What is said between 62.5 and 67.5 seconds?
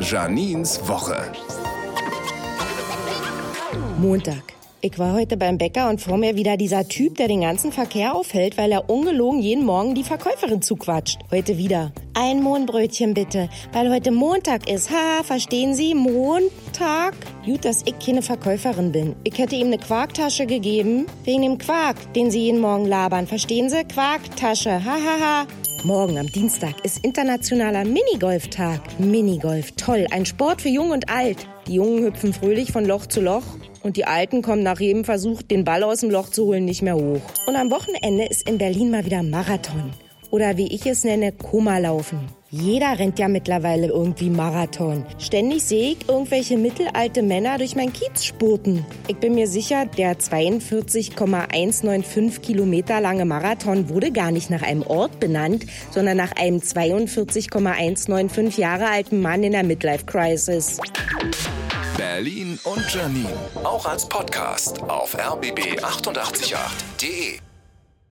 und Janine. Auch als Podcast auf rbb888.de.